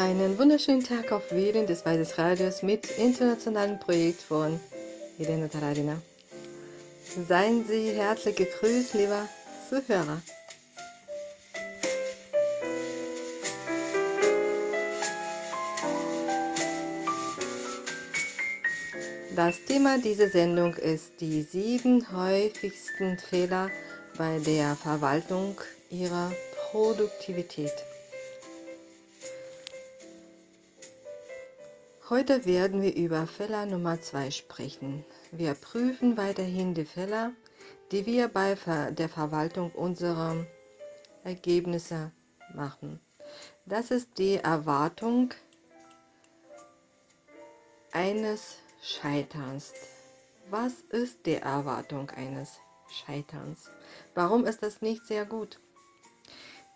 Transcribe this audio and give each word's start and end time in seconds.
Einen 0.00 0.38
wunderschönen 0.38 0.82
Tag 0.82 1.12
auf 1.12 1.30
Wählen 1.30 1.66
des 1.66 1.84
Weises 1.84 2.16
Radios 2.16 2.62
mit 2.62 2.90
internationalen 2.96 3.78
Projekt 3.78 4.22
von 4.22 4.58
Helena 5.18 5.46
Taradina. 5.46 6.00
Seien 7.28 7.66
Sie 7.68 7.90
herzlich 7.90 8.34
gegrüßt, 8.36 8.94
lieber 8.94 9.28
Zuhörer. 9.68 10.22
Das 19.36 19.62
Thema 19.66 19.98
dieser 19.98 20.30
Sendung 20.30 20.76
ist 20.76 21.20
die 21.20 21.42
sieben 21.42 22.10
häufigsten 22.10 23.18
Fehler 23.18 23.68
bei 24.16 24.38
der 24.38 24.76
Verwaltung 24.76 25.60
Ihrer 25.90 26.32
Produktivität. 26.70 27.89
Heute 32.10 32.44
werden 32.44 32.82
wir 32.82 32.96
über 32.96 33.24
Fehler 33.28 33.66
Nummer 33.66 34.00
2 34.00 34.32
sprechen. 34.32 35.04
Wir 35.30 35.54
prüfen 35.54 36.16
weiterhin 36.16 36.74
die 36.74 36.84
Fehler, 36.84 37.30
die 37.92 38.04
wir 38.04 38.26
bei 38.26 38.56
der 38.90 39.08
Verwaltung 39.08 39.70
unserer 39.70 40.44
Ergebnisse 41.22 42.10
machen. 42.52 42.98
Das 43.64 43.92
ist 43.92 44.18
die 44.18 44.34
Erwartung 44.34 45.32
eines 47.92 48.56
Scheiterns. 48.82 49.72
Was 50.50 50.80
ist 50.90 51.26
die 51.26 51.36
Erwartung 51.36 52.10
eines 52.10 52.58
Scheiterns? 52.88 53.70
Warum 54.16 54.46
ist 54.46 54.64
das 54.64 54.82
nicht 54.82 55.06
sehr 55.06 55.26
gut? 55.26 55.60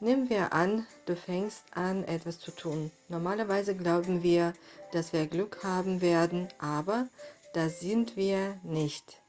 Nehmen 0.00 0.28
wir 0.28 0.52
an, 0.52 0.86
du 1.06 1.14
fängst 1.16 1.64
an, 1.74 2.04
etwas 2.04 2.40
zu 2.40 2.50
tun. 2.50 2.90
Normalerweise 3.08 3.76
glauben 3.76 4.22
wir, 4.22 4.52
dass 4.92 5.12
wir 5.12 5.26
Glück 5.26 5.62
haben 5.62 6.00
werden, 6.00 6.48
aber 6.58 7.08
das 7.52 7.80
sind 7.80 8.16
wir 8.16 8.58
nicht. 8.64 9.22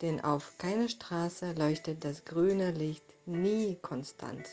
Denn 0.00 0.22
auf 0.22 0.56
keiner 0.56 0.88
Straße 0.88 1.52
leuchtet 1.52 2.04
das 2.04 2.24
grüne 2.24 2.70
Licht 2.70 3.04
nie 3.26 3.76
konstant. 3.82 4.48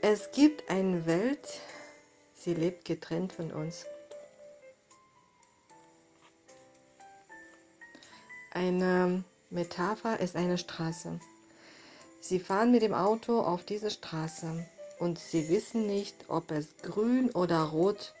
Es 0.00 0.30
gibt 0.32 0.68
eine 0.70 1.06
Welt, 1.06 1.60
sie 2.34 2.54
lebt 2.54 2.84
getrennt 2.84 3.32
von 3.32 3.52
uns. 3.52 3.86
Eine 8.50 9.24
Metapher 9.50 10.20
ist 10.20 10.36
eine 10.36 10.58
Straße. 10.58 11.20
Sie 12.26 12.40
fahren 12.40 12.70
mit 12.70 12.80
dem 12.80 12.94
Auto 12.94 13.38
auf 13.38 13.64
diese 13.66 13.90
Straße 13.90 14.66
und 14.98 15.18
Sie 15.18 15.50
wissen 15.50 15.86
nicht, 15.86 16.16
ob 16.28 16.52
es 16.52 16.78
grün 16.80 17.28
oder 17.32 17.64
rot 17.64 18.14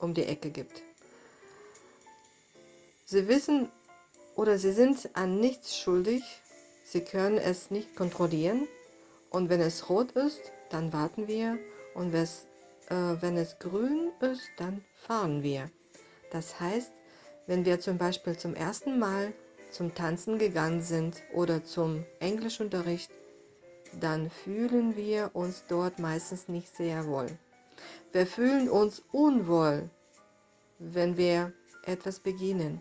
um 0.00 0.14
die 0.14 0.24
Ecke 0.24 0.50
gibt. 0.50 0.82
Sie 3.06 3.28
wissen 3.28 3.70
oder 4.34 4.58
Sie 4.58 4.72
sind 4.72 5.10
an 5.12 5.38
nichts 5.38 5.78
schuldig, 5.78 6.24
Sie 6.82 7.02
können 7.02 7.38
es 7.38 7.70
nicht 7.70 7.94
kontrollieren 7.94 8.66
und 9.30 9.48
wenn 9.48 9.60
es 9.60 9.88
rot 9.88 10.10
ist, 10.10 10.50
dann 10.70 10.92
warten 10.92 11.28
wir 11.28 11.56
und 11.94 12.12
äh, 12.12 12.26
wenn 12.88 13.36
es 13.36 13.60
grün 13.60 14.10
ist, 14.18 14.42
dann 14.56 14.84
fahren 15.06 15.44
wir. 15.44 15.70
Das 16.32 16.58
heißt, 16.58 16.90
wenn 17.46 17.64
wir 17.64 17.78
zum 17.78 17.96
Beispiel 17.96 18.36
zum 18.36 18.56
ersten 18.56 18.98
Mal 18.98 19.32
zum 19.70 19.94
Tanzen 19.94 20.38
gegangen 20.38 20.82
sind 20.82 21.22
oder 21.32 21.64
zum 21.64 22.04
Englischunterricht, 22.18 23.10
dann 24.00 24.30
fühlen 24.30 24.96
wir 24.96 25.30
uns 25.34 25.64
dort 25.68 25.98
meistens 25.98 26.48
nicht 26.48 26.74
sehr 26.76 27.06
wohl. 27.06 27.26
Wir 28.12 28.26
fühlen 28.26 28.68
uns 28.68 29.02
unwohl, 29.12 29.88
wenn 30.78 31.16
wir 31.16 31.52
etwas 31.84 32.20
beginnen. 32.20 32.80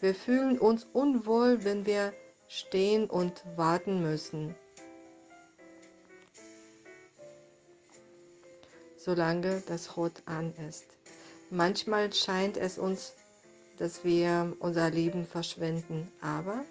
Wir 0.00 0.14
fühlen 0.14 0.58
uns 0.58 0.86
unwohl, 0.92 1.64
wenn 1.64 1.86
wir 1.86 2.12
stehen 2.48 3.08
und 3.08 3.44
warten 3.56 4.02
müssen. 4.02 4.54
Solange 8.96 9.62
das 9.66 9.96
Rot 9.96 10.22
an 10.26 10.52
ist. 10.68 10.84
Manchmal 11.50 12.12
scheint 12.12 12.56
es 12.56 12.78
uns, 12.78 13.14
dass 13.80 14.04
wir 14.04 14.54
unser 14.60 14.90
Leben 14.90 15.26
verschwenden, 15.26 16.12
aber 16.20 16.66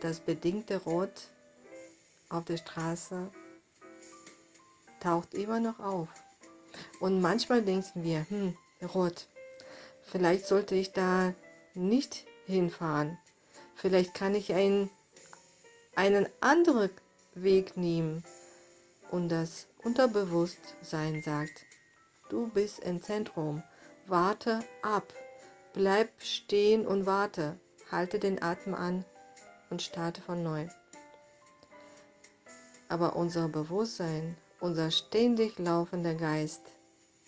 das 0.00 0.20
bedingte 0.20 0.76
Rot 0.76 1.28
auf 2.28 2.44
der 2.44 2.58
Straße 2.58 3.28
taucht 5.00 5.34
immer 5.34 5.58
noch 5.58 5.80
auf. 5.80 6.08
Und 7.00 7.20
manchmal 7.20 7.62
denken 7.62 8.04
wir, 8.04 8.24
hm, 8.30 8.56
rot, 8.94 9.26
vielleicht 10.04 10.46
sollte 10.46 10.76
ich 10.76 10.92
da 10.92 11.34
nicht 11.74 12.24
hinfahren. 12.46 13.18
Vielleicht 13.74 14.14
kann 14.14 14.36
ich 14.36 14.54
einen, 14.54 14.88
einen 15.96 16.28
anderen 16.40 16.90
Weg 17.34 17.76
nehmen. 17.76 18.22
Und 19.10 19.28
das 19.28 19.66
Unterbewusstsein 19.82 21.20
sagt, 21.20 21.66
du 22.28 22.46
bist 22.46 22.78
im 22.78 23.02
Zentrum, 23.02 23.64
warte 24.06 24.60
ab, 24.80 25.12
bleib 25.74 26.08
stehen 26.22 26.86
und 26.86 27.04
warte, 27.04 27.58
halte 27.90 28.18
den 28.18 28.42
Atem 28.42 28.74
an 28.74 29.04
und 29.68 29.82
starte 29.82 30.22
von 30.22 30.42
neu. 30.42 30.68
Aber 32.88 33.16
unser 33.16 33.48
Bewusstsein, 33.48 34.36
unser 34.60 34.90
ständig 34.90 35.58
laufender 35.58 36.14
Geist 36.14 36.62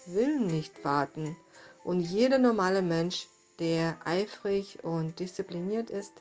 will 0.06 0.38
nicht 0.38 0.84
warten. 0.84 1.36
Und 1.84 2.00
jeder 2.00 2.38
normale 2.38 2.82
Mensch, 2.82 3.26
der 3.58 3.98
eifrig 4.04 4.82
und 4.84 5.18
diszipliniert 5.18 5.90
ist, 5.90 6.12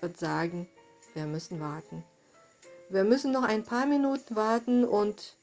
wird 0.00 0.16
sagen, 0.16 0.68
wir 1.14 1.26
müssen 1.26 1.60
warten. 1.60 2.04
Wir 2.88 3.02
müssen 3.02 3.32
noch 3.32 3.42
ein 3.42 3.64
paar 3.64 3.86
Minuten 3.86 4.36
warten 4.36 4.84
und 4.84 5.36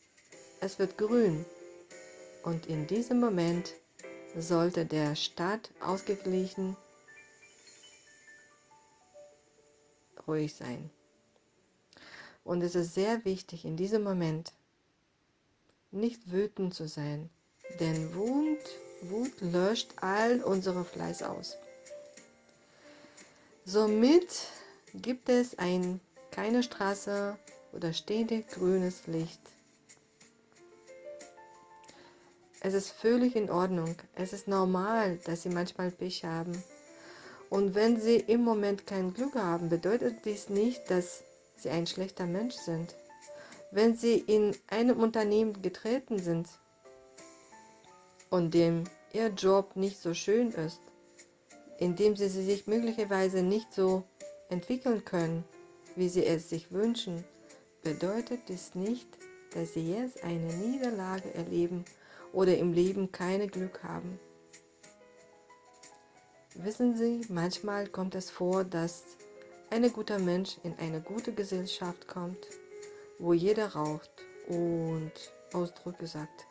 es 0.62 0.80
wird 0.80 0.98
grün. 0.98 1.46
Und 2.44 2.68
in 2.68 2.88
diesem 2.88 3.20
Moment 3.20 3.74
sollte 4.38 4.86
der 4.86 5.16
Stadt 5.16 5.70
ausgeglichen 5.80 6.76
ruhig 10.28 10.54
sein. 10.54 10.90
Und 12.44 12.62
es 12.62 12.76
ist 12.76 12.94
sehr 12.94 13.24
wichtig, 13.26 13.66
in 13.66 13.78
diesem 13.78 14.04
Moment 14.04 14.52
nicht 15.92 16.32
wütend 16.32 16.74
zu 16.74 16.88
sein, 16.88 17.30
denn 17.80 18.14
Wut, 18.16 18.60
Wut 19.04 19.42
löscht 19.42 19.92
all 19.98 20.42
unsere 20.42 20.84
Fleiß 20.84 21.24
aus. 21.24 21.58
Somit 23.66 24.48
gibt 24.94 25.30
es 25.30 25.58
ein, 25.58 26.02
keine 26.32 26.64
Straße 26.64 27.38
oder 27.72 27.94
ständig 27.94 28.50
grünes 28.50 29.08
Licht. 29.08 29.40
Es 32.64 32.74
ist 32.74 32.90
völlig 32.90 33.36
in 33.36 33.52
Ordnung. 33.52 33.96
Es 34.16 34.34
ist 34.34 34.48
normal, 34.48 35.20
dass 35.26 35.44
Sie 35.44 35.50
manchmal 35.50 35.92
Pech 35.92 36.26
haben. 36.26 36.64
Und 37.50 37.76
wenn 37.76 38.02
Sie 38.02 38.16
im 38.16 38.44
Moment 38.44 38.88
kein 38.88 39.14
Glück 39.14 39.36
haben, 39.36 39.70
bedeutet 39.70 40.26
dies 40.26 40.50
nicht, 40.50 40.90
dass 40.90 41.24
sie 41.64 41.70
ein 41.70 41.88
schlechter 41.88 42.26
Mensch 42.26 42.56
sind, 42.56 42.96
wenn 43.72 43.96
sie 43.96 44.18
in 44.18 44.56
einem 44.68 45.00
Unternehmen 45.00 45.62
getreten 45.62 46.20
sind 46.20 46.48
und 48.30 48.54
dem 48.54 48.84
ihr 49.14 49.28
Job 49.30 49.76
nicht 49.76 50.00
so 50.00 50.14
schön 50.14 50.52
ist, 50.52 50.82
in 51.80 51.96
dem 51.96 52.16
sie 52.16 52.28
sich 52.28 52.68
möglicherweise 52.68 53.44
nicht 53.44 53.74
so 53.74 54.04
entwickeln 54.50 55.06
können, 55.06 55.44
wie 55.96 56.10
sie 56.10 56.26
es 56.26 56.50
sich 56.50 56.72
wünschen, 56.72 57.24
bedeutet 57.82 58.42
dies 58.50 58.76
nicht, 58.76 59.08
dass 59.54 59.74
sie 59.74 59.94
jetzt 59.94 60.24
eine 60.24 60.54
Niederlage 60.54 61.34
erleben 61.34 61.86
oder 62.34 62.58
im 62.58 62.74
Leben 62.74 63.12
keine 63.12 63.48
Glück 63.48 63.84
haben. 63.84 64.20
Wissen 66.56 66.96
Sie, 66.96 67.22
manchmal 67.30 67.88
kommt 67.88 68.16
es 68.16 68.30
vor, 68.30 68.64
dass 68.64 69.04
ein 69.70 69.92
guter 69.92 70.20
Mensch 70.20 70.58
in 70.64 70.78
eine 70.78 71.02
gute 71.02 71.34
Gesellschaft 71.34 72.08
kommt, 72.08 72.48
wo 73.18 73.34
jeder 73.34 73.74
raucht 73.74 74.12
und 74.48 75.12
Ausdrücke 75.54 76.06
sagt. 76.06 76.46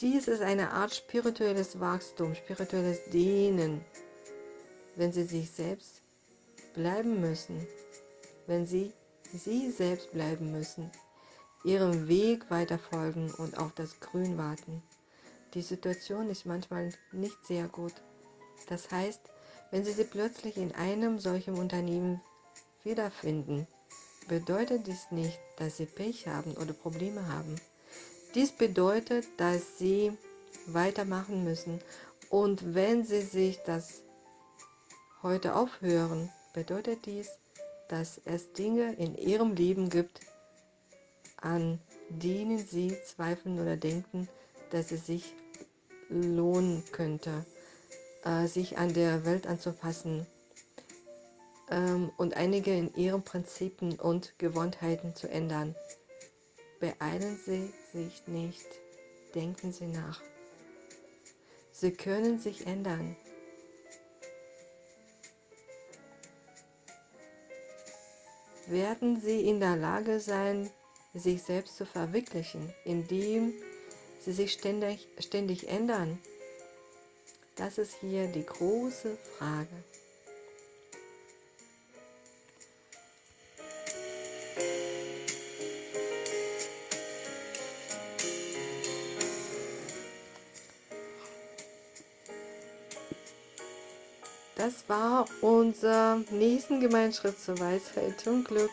Dies 0.00 0.28
ist 0.28 0.42
eine 0.42 0.72
Art 0.72 0.94
spirituelles 0.94 1.78
Wachstum, 1.78 2.34
spirituelles 2.34 3.04
Dehnen, 3.10 3.84
wenn 4.96 5.12
sie 5.12 5.24
sich 5.24 5.50
selbst 5.50 6.02
bleiben 6.74 7.20
müssen, 7.20 7.66
wenn 8.46 8.66
sie 8.66 8.92
sie 9.32 9.70
selbst 9.70 10.10
bleiben 10.12 10.52
müssen, 10.52 10.90
ihrem 11.64 12.08
Weg 12.08 12.50
weiterfolgen 12.50 13.32
und 13.34 13.58
auf 13.58 13.72
das 13.74 14.00
Grün 14.00 14.38
warten. 14.38 14.82
Die 15.54 15.62
Situation 15.62 16.30
ist 16.30 16.46
manchmal 16.46 16.92
nicht 17.12 17.46
sehr 17.46 17.68
gut. 17.68 17.94
Das 18.68 18.90
heißt, 18.90 19.20
wenn 19.70 19.84
Sie 19.84 19.92
sich 19.92 20.10
plötzlich 20.10 20.56
in 20.56 20.74
einem 20.74 21.18
solchen 21.18 21.54
Unternehmen 21.58 22.20
wiederfinden, 22.84 23.66
bedeutet 24.28 24.86
dies 24.86 25.10
nicht, 25.10 25.38
dass 25.56 25.76
Sie 25.76 25.86
Pech 25.86 26.26
haben 26.28 26.52
oder 26.52 26.72
Probleme 26.72 27.28
haben. 27.28 27.56
Dies 28.34 28.52
bedeutet, 28.52 29.26
dass 29.38 29.78
sie 29.78 30.12
weitermachen 30.66 31.44
müssen. 31.44 31.80
Und 32.28 32.74
wenn 32.74 33.04
sie 33.04 33.22
sich 33.22 33.58
das 33.64 34.02
heute 35.22 35.54
aufhören, 35.54 36.30
bedeutet 36.52 37.06
dies, 37.06 37.30
dass 37.88 38.20
es 38.26 38.52
Dinge 38.52 38.92
in 38.94 39.16
ihrem 39.16 39.54
Leben 39.54 39.88
gibt, 39.88 40.20
an 41.40 41.80
denen 42.08 42.58
sie 42.58 42.96
zweifeln 43.04 43.60
oder 43.60 43.76
denken, 43.76 44.28
dass 44.70 44.92
es 44.92 45.06
sich 45.06 45.34
lohnen 46.08 46.82
könnte, 46.92 47.44
äh, 48.24 48.46
sich 48.46 48.78
an 48.78 48.92
der 48.94 49.24
Welt 49.24 49.46
anzupassen 49.46 50.26
ähm, 51.70 52.10
und 52.16 52.34
einige 52.36 52.74
in 52.76 52.94
ihren 52.94 53.22
Prinzipien 53.22 53.98
und 53.98 54.38
Gewohnheiten 54.38 55.14
zu 55.14 55.28
ändern. 55.28 55.74
Beeilen 56.80 57.38
Sie 57.44 57.72
sich 57.92 58.26
nicht, 58.26 58.66
denken 59.34 59.72
Sie 59.72 59.86
nach. 59.86 60.20
Sie 61.72 61.92
können 61.92 62.38
sich 62.38 62.66
ändern. 62.66 63.16
Werden 68.66 69.20
Sie 69.20 69.48
in 69.48 69.60
der 69.60 69.76
Lage 69.76 70.20
sein, 70.20 70.70
sich 71.14 71.42
selbst 71.42 71.76
zu 71.76 71.86
verwirklichen, 71.86 72.72
indem 72.84 73.52
Sie 74.20 74.32
sich 74.32 74.52
ständig, 74.52 75.08
ständig 75.18 75.68
ändern? 75.68 76.18
Das 77.56 77.78
ist 77.78 77.94
hier 78.00 78.26
die 78.28 78.44
große 78.44 79.16
Frage. 79.38 79.84
Das 94.56 94.88
war 94.88 95.26
unser 95.40 96.20
nächsten 96.30 96.80
Gemeinschritt 96.80 97.40
zur 97.40 97.58
Weisheit 97.60 98.26
und 98.26 98.44
Glück. 98.44 98.72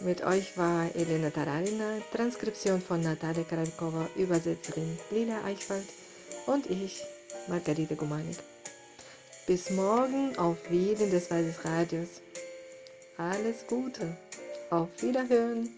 Mit 0.00 0.22
euch 0.22 0.56
war 0.56 0.94
Elena 0.94 1.28
Tararina, 1.30 1.98
Transkription 2.12 2.80
von 2.80 3.02
Natalia 3.02 3.42
Karalkova, 3.42 4.08
Übersetzerin 4.14 4.96
Lila 5.10 5.42
Eichwald 5.44 5.88
und 6.46 6.70
ich, 6.70 7.02
Margarita 7.48 7.96
Gumanik. 7.96 8.38
Bis 9.48 9.70
morgen 9.70 10.38
auf 10.38 10.56
Wien 10.70 11.10
des 11.10 11.28
Weißes 11.32 11.64
Radios. 11.64 12.20
Alles 13.16 13.66
Gute. 13.66 14.16
Auf 14.70 14.88
Wiederhören. 15.02 15.68